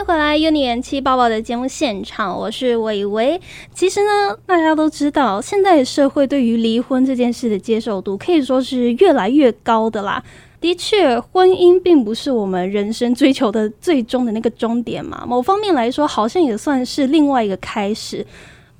[0.00, 3.38] 迎回来 UNI 元气爆爆的节目现场，我是伟伟。
[3.74, 10.22] 其实呢，大家都知道，现在社会对于离婚这件事的接受度可以说是越来越高的啦。
[10.58, 15.22] 的确，婚姻并不是我们人生追求的最终的那个终点嘛。
[15.28, 18.24] 某方面来说，好像也算是另外一个开始。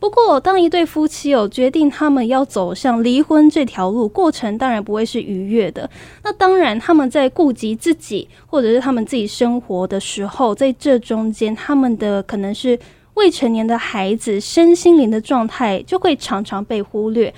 [0.00, 5.88] 不过，当一对夫妻有决定他们要走向离婚这条路，过程当然不会是愉悦的。
[6.24, 12.78] 那当然，他们在顾及自己或者是他们自己生活的时候，在这中间，他们的可能是
[13.12, 17.32] 未成年的孩子身心灵的状态就会常常被忽略。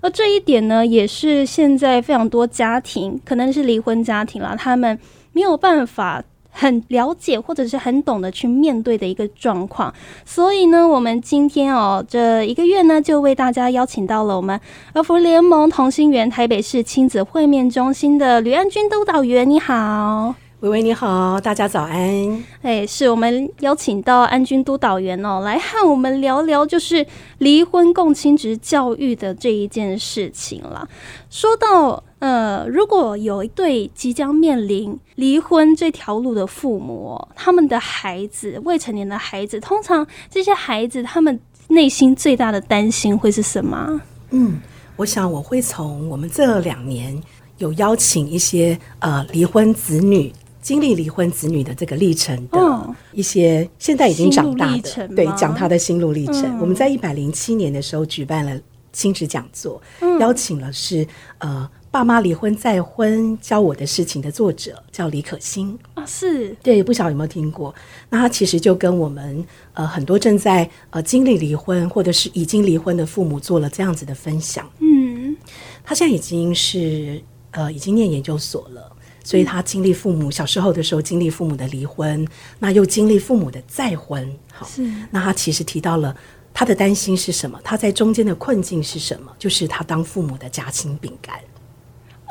[0.00, 4.98] 而这一点呢，也是现在非常多家庭，可能是离婚家庭啦，他们
[5.32, 6.24] 没有办法。
[6.58, 9.94] 很了解或者是很懂得去面对的一个状况，
[10.24, 14.60] 所以呢，我们今天哦这一个月呢，就为大家邀请到了我们
[14.92, 20.34] 儿福联盟同心圆台北市亲子会面中心的吕安军督导员，你好。
[20.60, 22.44] 微微你好，大家早安。
[22.62, 27.06] 哎，是我们邀请到安军督导员哦，来和我们聊聊就是
[27.38, 30.88] 离婚共亲职教育的这一件事情了。
[31.30, 44.00] 说到呃，如果有一对即将面临离婚这条路的父母，他们的孩子未成年的孩子，通常这些孩子他们内心最大的担心会是什么？
[44.30, 44.60] 嗯，
[44.96, 47.20] 我想我会从我们这两年
[47.58, 50.32] 有邀请一些呃离婚子女。
[50.60, 56.58] 经历离婚子女的这个历程的一些，现在已经长大的，对，讲他的心路历程。
[56.60, 58.60] 我们在一百零七年的时候举办了
[58.92, 59.80] 亲子讲座，
[60.20, 61.06] 邀请了是
[61.38, 61.66] 呃
[61.98, 67.74] 爸妈离婚再婚教我的事情的作者，叫李可欣啊，是对，不晓得有没有听过？
[68.08, 74.64] 那他其实就跟我们呃很多正在呃经历离婚或者是已经离婚的父母做了这样子的分享。
[74.78, 75.36] 嗯，
[75.82, 78.92] 他现在已经是呃已经念研究所了。
[79.24, 82.24] 所以他经历父母小时候的时候，经历父母的离婚，
[82.60, 86.16] 那又经历父母的再婚，好，是那他其实提到了
[86.54, 87.60] 他的担心是什么？
[87.64, 89.32] 他在中间的困境是什么？
[89.36, 91.34] 就是他当父母的夹心饼干。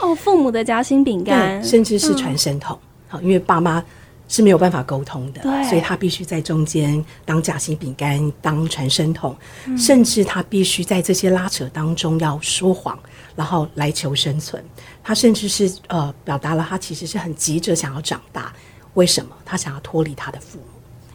[0.02, 2.78] 哦，父母的夹心饼干，甚至是传声筒，
[3.08, 3.84] 好，因为爸妈
[4.28, 9.36] 是没有办法沟通的，所以他必须在中间当夹心饼干，当传声筒，
[9.78, 12.97] 甚至他必须在这些拉扯当中要说谎。
[13.36, 14.63] 然后来求生存，
[15.03, 18.52] 他甚至是呃表达了他其实是很急着想要长大。
[18.96, 19.31] 为什么？
[19.46, 20.66] 他想要脱离他的父母，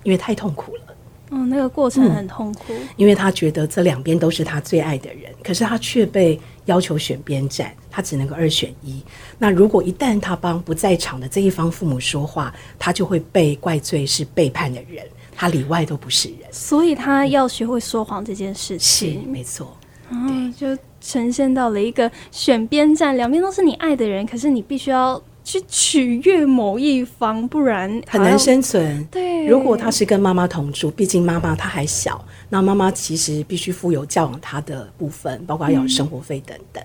[0.04, 0.91] 因为太痛苦了。
[1.32, 2.72] 嗯，那个过程很痛苦。
[2.96, 9.02] 因为他觉得这两边都是他最爱的人，可是他却被要求选边站，他只能够二选一。
[9.38, 15.04] 那如果一旦他帮不在场的这一方父母说话，他就会被怪罪是背叛的人，
[15.34, 16.52] 他里外都不是人。
[16.52, 19.22] 所以他要学会说谎这件事情。
[19.22, 19.76] 是，没错。
[20.10, 20.76] 嗯，就。
[21.04, 29.04] 呈现到了一个选边站，两边都是你爱的人，可是你必须要去取悦某一方，不然很难生存。
[29.10, 36.82] 对，如果他是跟妈妈同住，毕竟妈妈她还小，那妈妈其实必须负有教养他的部分，包括要生活费等等。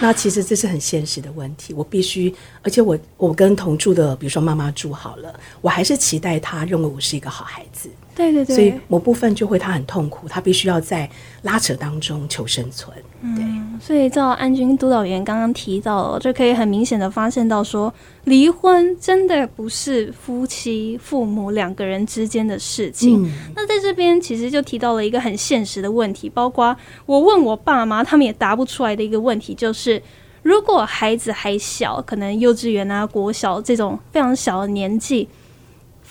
[0.00, 1.72] 那其实这是很现实的问题。
[1.72, 7.88] 我必须，而且我我跟同住的，比如说妈妈住好了，我还是期待他认为我是一个好孩子。
[8.14, 11.08] 对对对，所以某部分就会他很痛苦，他必须要在
[11.42, 12.94] 拉扯当中求生存。
[13.36, 13.44] 对，
[13.80, 17.92] 所以照安军督导员刚刚提到，就可以很明显的发现到说，
[18.24, 23.30] 离婚真的不是夫妻父母两个人之间的事情。
[23.54, 30.02] 那在这边其实就提到了一个很现实的问题，包括我问我爸妈，他们也答不出来的一个问题，就是
[30.42, 35.28] 如果孩子还小，可能幼稚园啊、国小这种非常小的年纪。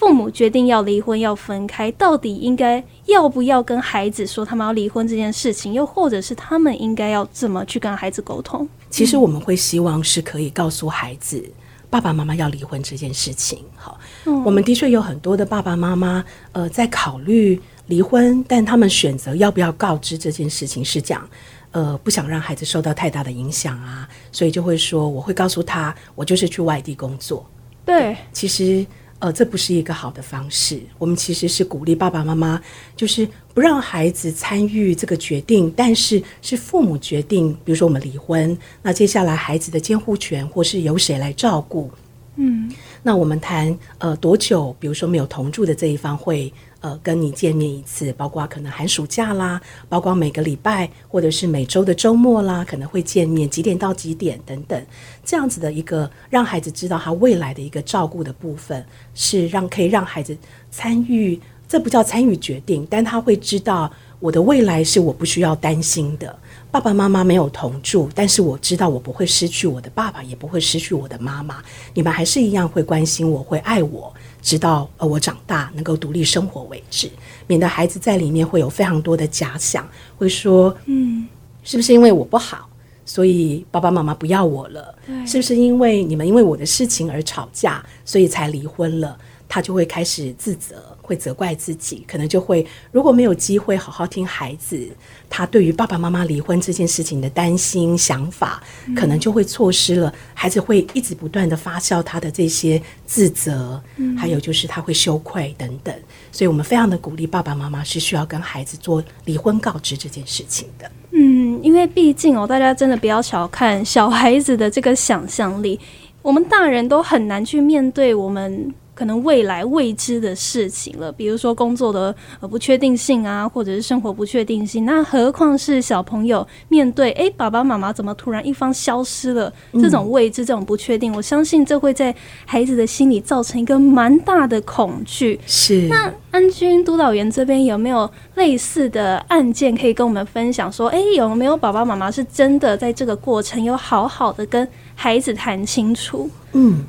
[0.00, 5.74] 父母决定要离婚要分开，到底应该要不要跟孩子说他们要离婚这件事情？
[5.74, 8.66] 又或者是他们应该要怎么去跟孩子沟通？
[8.88, 11.44] 其实我们会希望是可以告诉孩子，
[11.90, 13.62] 爸爸妈妈要离婚这件事情。
[13.76, 14.00] 好，
[14.42, 21.28] 我们的确有很多的爸爸妈妈，呃，在考虑离婚，但他们选择要不要告知这件事情，是讲，
[21.72, 27.44] 呃，不想让孩子受到太大的影响啊，所以就会说，我会告诉他，我就是去外地工作。
[27.84, 28.86] 对，其实。
[29.20, 30.80] 呃，这不是一个好的方式。
[30.98, 32.60] 我们其实是鼓励爸爸妈妈，
[32.96, 37.52] 就是不让孩子参与这个决定，但是是父母决定。
[37.64, 41.90] 比如说我们离婚，那接下来孩子的监护权或是由谁来照顾？
[42.36, 42.70] 嗯，
[43.02, 44.74] 那我们谈呃多久？
[44.80, 46.52] 比如说没有同住的这一方会。
[46.80, 54.86] 呃，跟你见面一次，包括可能寒暑假啦，包括每个礼拜或者是每周的周末啦，可能会见面，几点到几点等等，
[55.24, 58.84] 这样子的一个让孩子知道他未来的一个照顾的部分，
[59.14, 60.36] 是让可以让孩子
[60.70, 61.38] 参与，
[61.68, 66.38] 这不叫参与决定，但他会知道我的未来是我不需要担心的。
[66.70, 71.60] 爸爸妈妈没有同住，但是我知道我不会失去我的爸爸，也不会失去我的妈妈。
[71.94, 77.10] 你们还是一样会关心我，会爱我，直到呃我长大能够独立生活为止。
[77.48, 81.26] 免得孩子在里面会有非常多的假想，会说，嗯，
[81.64, 82.68] 是不是因为我不好，
[83.04, 84.94] 所以爸爸妈妈不要我了？
[85.26, 89.18] 是不是因为你们因为我的事情而吵架，所以才离婚了？
[89.50, 94.88] 他就会开始自责，会责怪自己，可能就会如果没有机会好好听孩子，
[95.28, 98.62] 他对于爸爸妈妈离婚这件事情的担心想法，
[98.94, 100.14] 可能就会错失了。
[100.34, 103.82] 孩子会一直不断的发酵他的这些自责，
[104.16, 105.92] 还有就是他会羞愧等等。
[106.30, 110.88] 所以我们非常的鼓励爸爸妈妈是需要跟孩子做离婚告知这件事情的。
[111.10, 115.80] 嗯，因为毕竟哦，大家真的不要小看小孩子的这个想象力，
[116.22, 118.72] 我们大人都很难去面对我们。
[119.00, 132.14] 可能未来未知的事情了，比如说工作的呃不确定性啊，或者是生活不确定性，那何况是小朋友面对哎爸爸妈妈怎么突然一方消失了这种未知、这种不确定，我相信这会在
[132.44, 135.40] 孩子的心里造成一个蛮大的恐惧。
[135.46, 140.70] 是那安军督导员这边有没有类似的案件可以跟我们分享？
[140.70, 146.28] 说哎有没有爸爸妈妈是真的在这个过程有好好的跟孩子谈清楚？
[146.52, 146.84] 嗯。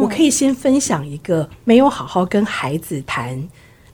[0.00, 3.42] 我可以先分享一个没有好好跟孩子谈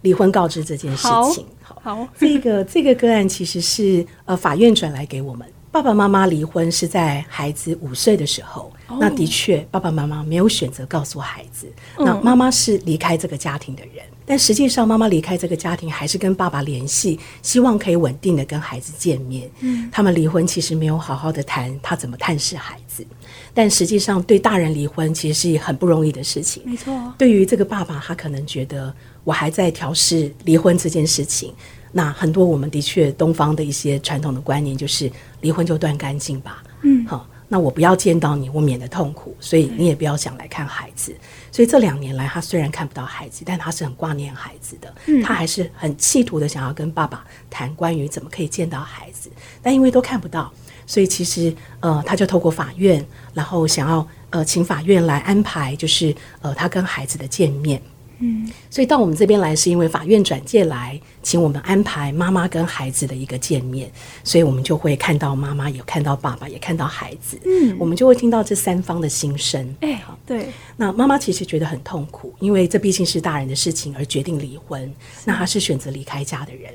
[0.02, 1.46] 离婚告知这件事情。
[1.62, 5.46] 好，这个这个个案其实是呃法院转来给我们。
[5.72, 14.04] 爸爸妈妈离婚是在孩子五岁的时候，那的确爸爸妈妈没有选择告诉孩子，那妈妈是离开这个家庭的人。
[14.26, 19.48] 但实际上，妈妈离开这个家庭还是跟爸爸联系，希望可以稳定的跟孩子见面。
[19.60, 23.06] 嗯，他们离婚其实没有好好的谈他怎么探视孩子。
[23.54, 26.62] 但实际上，对大人离婚其实是很不容易的事情。
[26.66, 28.92] 没错，对于这个爸爸，他可能觉得
[29.24, 31.54] 我还在调试离婚这件事情。
[31.92, 35.10] 那很多我们的确东方的一些传统的观念就是
[35.40, 36.62] 离婚就断干净吧。
[36.82, 41.14] 嗯，好，那我不要见到你，我免得痛苦，所以你也不要想来看孩子。
[41.52, 44.94] 所以这两年来，他虽然看不到孩子，但他是很挂念孩子的。
[45.06, 49.28] 嗯，他还是很企图的想要跟爸爸谈关于怎么可以见到孩子，
[49.60, 50.52] 但因为都看不到。
[50.86, 53.04] 所以其实，呃，他就透过法院，
[53.34, 57.80] 然后想要呃请法院来安排，就是呃他跟孩子的见面。
[58.20, 63.90] 嗯，所以到我们这边来，是因为法院转介来，请我们安排妈妈跟孩子的一个见面，
[64.22, 67.40] 所以我们就会看到妈妈，也看到爸爸，也看到孩子。
[67.44, 69.74] 嗯，我们就会听到这三方的心声。
[69.80, 70.48] 哎，好，对。
[70.76, 74.92] 那妈妈其实觉得很痛苦，因为这毕竟是大人的事情而决定离婚，
[75.24, 76.72] 那她是选择离开家的人。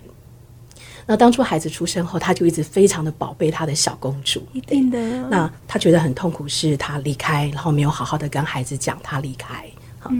[1.07, 4.41] 那当初孩子出生后，他就一直非常的宝贝他的小公主。
[4.53, 4.99] 一定的。
[5.29, 9.69] 那他觉得很痛苦，是他离开，然后没有好好的跟孩子讲他离开。
[9.99, 10.11] 好，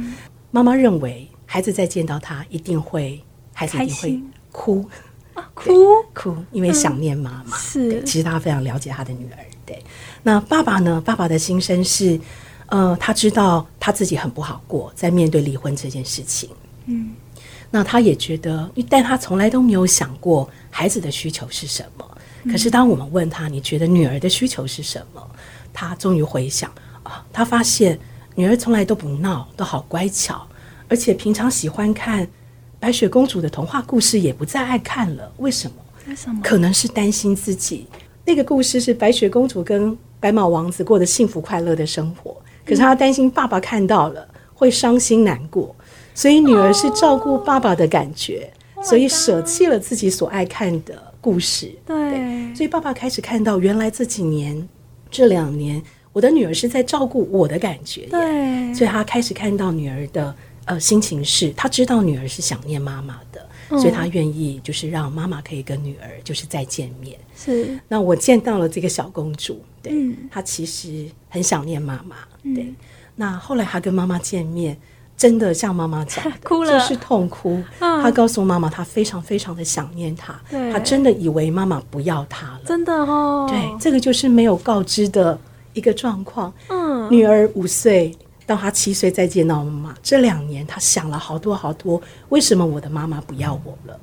[0.56, 3.22] 妈妈认为孩子再见到他，一定会，
[3.54, 4.24] 孩子一定会
[4.54, 4.90] 哭
[5.34, 5.74] 啊， 哭
[6.14, 7.58] 哭，因为想念妈妈。
[7.58, 9.38] 是，其实他非常了解他的女儿。
[9.66, 9.84] 对，
[10.24, 11.02] 那爸爸呢？
[11.06, 12.18] 爸爸的心声是，
[12.68, 16.50] 呃，他知道他自己很不好过，在面对离婚这件事情。
[16.86, 17.12] 嗯。
[17.70, 22.18] 那他也觉得，但他从来都没有想过孩子的需求是什么。
[22.50, 25.22] 可是当我们问他，你觉得女儿的需求是什么？
[25.74, 26.72] 他终于回想
[27.04, 28.00] 啊，他发现
[28.36, 30.46] 女儿从来都不闹，都好乖巧，
[30.88, 32.28] 而且平常喜欢看
[32.80, 35.32] 白雪公主的童话故事，也不再爱看了。
[35.38, 35.78] 为什么？
[36.08, 36.42] 为什么？
[36.44, 37.88] 可能是担心自己
[38.26, 42.36] 那个故事是白雪公主跟白马王子过的幸福快乐的生活，
[42.66, 45.76] 可是她担心爸爸看到了会伤心难过。
[46.14, 51.76] 所以女儿是照顾爸爸的感觉，所以舍弃了自己所爱看的故事。
[51.86, 54.68] 对，所以爸爸开始看到，原来这几年、
[55.12, 55.84] 这两年，
[56.16, 58.06] 我的女儿是在照顾我的感觉。
[58.06, 63.46] 对，所以他开始看到女儿的呃心情是，他知道女儿是想念妈妈的，
[63.78, 67.20] 所以他愿意就是让妈妈可以跟女儿就是再见面。
[67.36, 69.92] 是，那我见到了这个小公主，对，
[70.32, 72.16] 她其实很想念妈妈。
[72.56, 72.74] 对，
[73.18, 74.78] 那后来她跟妈妈见面。
[75.18, 77.64] 真的像妈妈讲， 哭了，就是痛哭。
[77.80, 80.38] 他告诉妈妈，他非常非常的想念她。
[80.74, 82.62] 他真的以为妈妈不要他了。
[82.66, 83.48] 真的哦。
[83.50, 85.40] 对，这个就是没有告知的
[85.76, 86.52] 一个状况。
[86.70, 87.08] 嗯。
[87.12, 88.12] 女儿五岁
[88.48, 94.00] 到她七岁再见到妈妈，这两年她想了好多好多，为什么我的妈妈不要我了？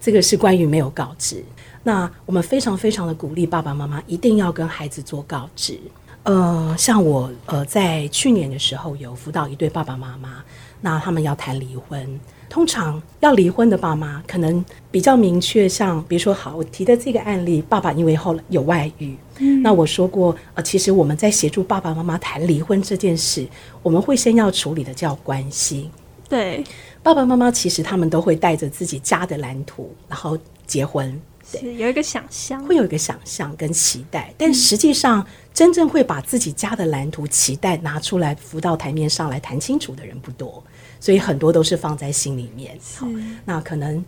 [0.00, 1.44] 这个是关于没有告知。
[1.82, 5.78] 那我们非常非常的鼓励爸爸妈妈一定要跟孩子做告知。
[6.22, 10.42] 呃，像我呃，在去年的时候有辅导一对爸爸妈妈，
[10.80, 12.18] 那他们要谈离婚。
[12.48, 23.46] 通常要离婚的爸妈可能比较明确，像比如说，好，我提的这个案例，爸爸因为后来有外遇，嗯，那我说过，呃，其实我们在协助爸爸妈妈谈离婚这件事，
[23.82, 25.90] 我们会先要处理的叫关系。
[26.28, 26.64] 对，
[27.02, 31.20] 爸爸妈妈其实他们都会带着自己家的蓝图，然后结婚。
[31.48, 35.24] 是有一个想象，会有一个想象跟期待，但实际上
[35.54, 40.60] 真正会把自己家的蓝图、期待拿出来浮到台面上来谈清楚的人不多，
[41.00, 42.78] 所以很多都是放在心里面。
[42.96, 43.06] 好，
[43.44, 44.04] 那可能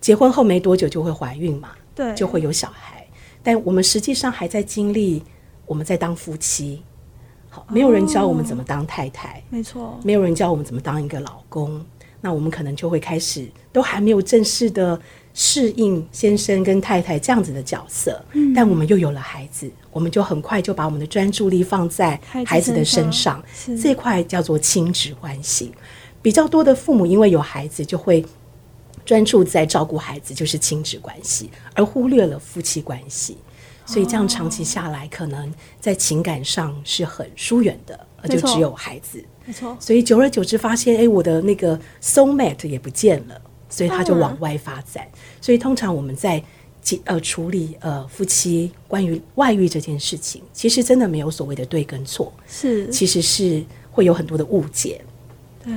[0.00, 3.06] 结婚后没多久就会怀孕嘛，对，就会有小孩，
[3.42, 5.22] 但我们实际上还在经历
[5.66, 6.82] 我们在当夫妻。
[7.48, 11.84] 好，没有人教我们怎么当太太，没错，没有人教我们怎么当一个老公，
[12.20, 15.00] 那我们可能就会开始都还没有正式的。
[15.32, 23.40] 适应先生跟太太这样子的角色，嗯但我们又有了孩子，我们就很快就把我们的专注力放在孩子的身上。
[23.80, 25.72] 这块叫做亲子关系。
[26.22, 28.24] 比较多的父母因为有孩子，就会
[29.04, 33.36] 专注在照顾孩子，就是亲子关系，而忽略了夫妻关系。
[33.86, 39.24] 所以这样长期下来，可能在情感上是很疏远的，而就只有孩子。
[39.44, 39.76] 没错。
[39.80, 43.40] 所以久而久之，发现哎，我的那个 soul mate 也不见了。
[43.72, 45.06] 所以他就往外发展。
[45.40, 46.42] 所以通常我们在
[47.04, 55.09] 呃处理呃夫妻关于外遇这件事情，其实真的没有所谓的对跟错，是其实是会有很多的误解，对，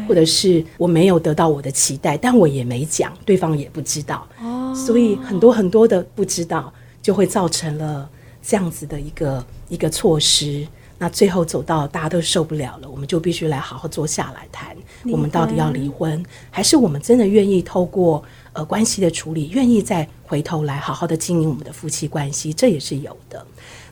[0.07, 6.71] 或者是我没有得到我的期待，但我也没讲，对方也不知道，哦，所以很多很多的不知道，
[7.01, 8.09] 就会造成了
[8.41, 10.67] 这样子的一个一个措施。
[10.99, 14.73] 那最后走到大家都受不了了，我们就必须来好好坐下来谈，
[15.11, 18.23] 我们到底要离婚，还是我们真的愿意透过
[18.53, 23.45] 呃关系的处理，愿意再回头来好好的经营我们的夫妻关系，这也是有的。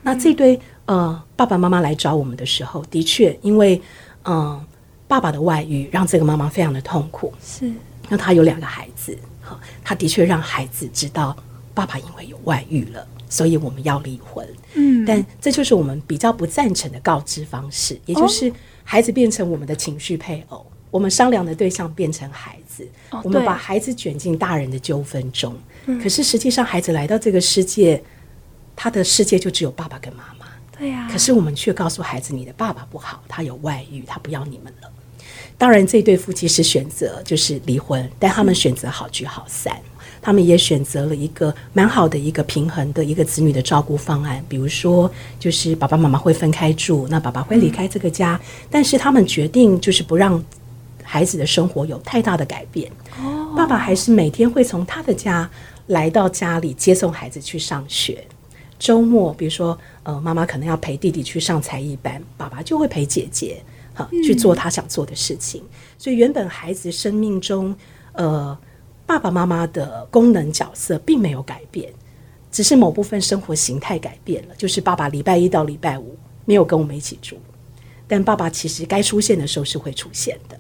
[0.04, 3.82] 那这对呃爸爸妈妈来找我们的时候，的确因为
[4.24, 4.64] 嗯
[5.12, 7.70] 爸爸的外遇让这个妈妈非常的痛苦，是，
[8.08, 11.36] 那他有两个孩子，好，他的确让孩子知道
[11.74, 13.06] 爸爸因为有外遇了。
[13.28, 18.52] 所以我们要离婚，嗯，但这就是我们比较不赞成的告知方式，也就是
[18.86, 22.88] 孩子变成我们的情绪配偶，我们商量的对象变成孩子，
[23.24, 25.54] 我们把孩子卷进大人的纠纷中。
[26.02, 28.02] 可是实际上，孩子来到这个世界，
[28.78, 30.46] 他的世界就只有爸爸跟妈妈。
[30.78, 31.08] 对呀。
[31.12, 34.92] 可是我们却告诉孩子，你的爸爸不好，他有外遇，他不要你们了。
[35.58, 39.76] 当然，这对夫妻是选择就是离婚，但他们选择好聚好散。
[40.24, 48.40] 他们也选择了一个蛮好的一个平衡的一个子女的照顾方案，比如说，就是爸爸妈妈会分开住，那爸爸会离开这个家，
[48.70, 50.44] 但是他们决定就是不让
[51.02, 52.92] 孩子的生活有太大的改变。
[53.20, 55.50] 哦，爸爸还是每天会从他的家
[55.88, 58.24] 来到家里接送孩子去上学。
[58.78, 63.60] 周末，比如说，呃，妈妈可能要陪弟弟去上才艺班，爸爸就会陪姐姐，
[64.04, 65.64] 好去做他想做的事情。
[65.98, 67.76] 所以，原本孩子生命中，
[68.14, 68.58] 呃。
[69.04, 71.92] 爸爸妈妈的功能角色并没有改变，
[72.50, 74.56] 只是某部分生活形态改变了。
[74.56, 76.16] 就是爸爸礼拜一到礼拜五
[76.46, 77.36] 没有跟我们一起住，
[78.08, 80.58] 但爸爸其实该出现的时候是会出现的。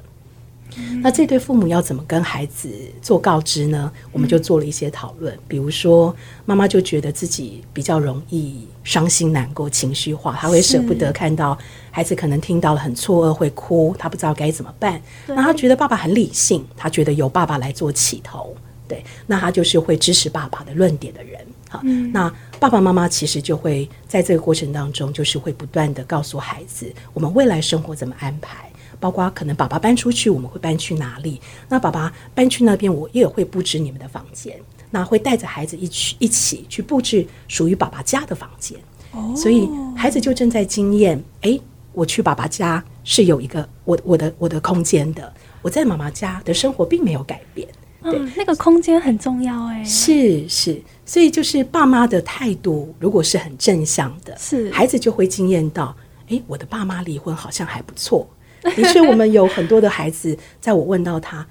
[1.02, 2.70] 那这对父母要怎么跟孩子
[3.02, 3.92] 做告知呢？
[4.12, 5.38] 我们就做了一些讨论。
[5.48, 11.58] 比如说，妈妈就觉得自己比较容易伤心难过、情绪化，她会舍不得看到
[11.90, 15.02] 孩子可能听到了很错愕会哭，她不知道该怎么办。
[15.28, 18.56] 那她觉得爸爸很理性，她觉得由爸爸来做起头，
[18.88, 21.40] 对，那她就是会支持爸爸的论点的人。
[21.70, 28.71] 好，那爸爸妈妈其实就会在这个过程当中，就是会不断的告诉孩子，我们未来生活怎么安排。
[29.02, 31.42] 包括可能爸爸搬出去，我们会搬去哪里？
[31.68, 34.58] 那爸爸搬去那边，我也会布置你们的房间。
[34.92, 38.78] 那会带着孩子一起一起去布置属于爸爸家的房间。
[39.12, 41.60] 哦，所以孩子就正在经验，哎，
[41.94, 45.34] 我去爸爸家是有一个我我的我的空间的。
[45.62, 47.68] 我在妈妈家的生活并没有改变。
[48.04, 49.84] 嗯，那个空间很重要哎。
[49.84, 55.96] 是是，所以就是爸妈的态度如果是很正向的，是孩子就会惊艳到，
[56.28, 58.28] 哎，我的爸妈离婚好像还不错。
[58.76, 61.46] 的确，我们有很多的孩子，在我问到他，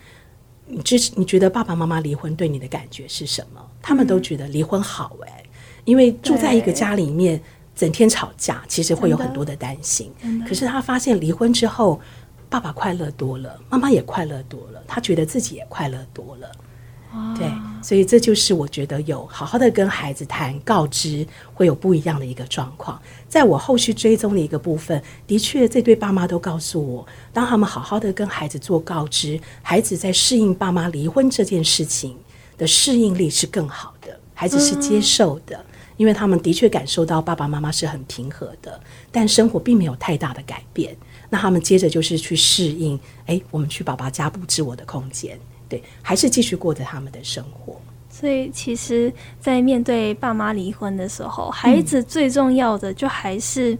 [0.66, 3.60] 你支持你觉得爸爸妈妈离婚对你的感觉是什么？
[3.82, 5.42] 他们都觉得离婚好哎，
[5.84, 7.40] 因为住在一个家里面，
[7.74, 10.12] 整天吵架，其实会有很多的担心。
[10.46, 12.00] 可是他发现离婚之后，
[12.48, 16.50] 爸爸快乐多了，妈妈也快乐多了，他觉得自己也快乐多了。
[17.36, 17.50] 对，
[17.82, 23.00] 所以这就是我觉得有好好的跟孩子谈告知，会有不一样的一个状况。
[23.28, 32.16] 在我后续追踪的一个部分，的确这对爸妈都告诉我，当他们好好的跟孩子做告知，孩子在适应爸妈离婚这件事情
[32.56, 35.64] 的适应力是更好的，孩子是接受的，
[35.96, 40.96] 因为他们的确感受到爸爸妈妈是很平和的，但生活并没有太大的改变。
[41.28, 45.38] 那他们接着就是去适应，哎，我们去爸爸家布置我的空间。
[45.70, 47.80] 对，还是继续过着他们的生活。
[48.10, 49.10] 所以，其实，
[49.40, 53.78] 在面对爸妈离婚的时候，孩子最重要的就还是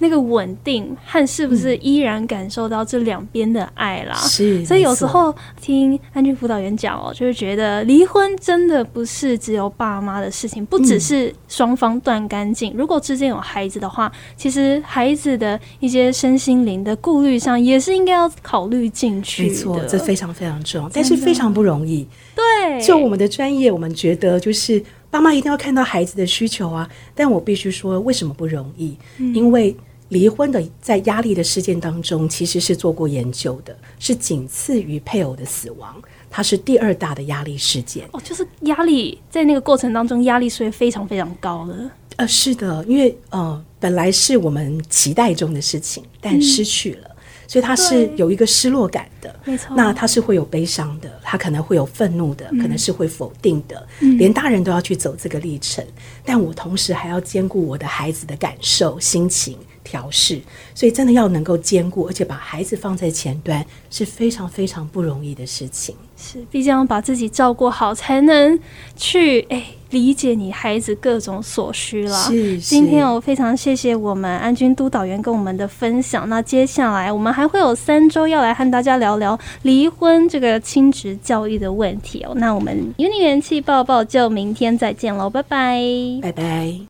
[0.00, 4.14] 那个稳定和是不是依然感受到这两边的爱啦。
[4.16, 12.74] 是，所以有时候听安俊辅导员讲哦，就是觉得离婚真的不是只有爸妈的事情，不只是双方断干净。
[12.76, 19.44] 如果之间有孩子的话，其实孩子的一些身心灵的顾虑上，也是应该要考虑进去。
[19.44, 22.06] 没错，这非常非常重要，但是非常不容易。
[22.34, 26.88] 对，就我们的专业，我们觉得就是爸妈一定要看到孩子的需求啊。
[27.14, 28.96] 但我必须说，为什么不容易？
[29.18, 29.76] 因为
[30.10, 38.06] 离婚的在压力的事件当中，其实是做过研究的，是仅次于配偶的死亡，它是第二大的压力事件。
[38.12, 41.90] 哦，就是压力在那个过程当中，压力是会非常非常高的。
[42.16, 47.10] 呃，是的，因为呃，本来是我们期待中的事情，但失去了，
[47.46, 49.34] 所以它是有一个失落感的。
[49.44, 55.82] 没错那他是会有悲伤的，他可能会有愤怒的，可能是会否定的，嗯连大人都要去走这个历程。
[56.24, 60.40] 但我同时还要兼顾我的孩子的感受、心情调试，
[60.74, 65.94] 所以真的要能够兼顾，而且把孩子放在前端是非常非常不容易的事情。
[66.16, 68.58] 是，毕竟要把自己照顾好，才能
[68.94, 72.16] 去哎理解你孩子各种所需了。
[72.18, 76.28] 是今天我非常谢谢我们安军督导员跟我们的分享。
[76.28, 82.34] 那接下来我们还会有三周要来和大家聊聊离婚这个亲职教育的问题哦。
[82.36, 85.82] 那我们有你元气抱抱就明天再见喽，拜拜。
[86.20, 86.74] 拜拜。